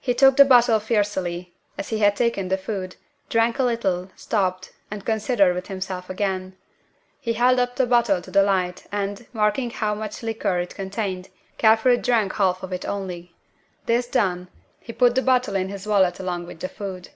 [0.00, 2.96] He took the bottle fiercely, as he had taken the food,
[3.28, 6.56] drank a little, stopped, and considered with himself again.
[7.20, 11.28] He held up the bottle to the light, and, marking how much liquor it contained,
[11.58, 13.36] carefully drank half of it only.
[13.84, 14.48] This done,
[14.80, 17.10] he put the bottle in his wallet along with the food.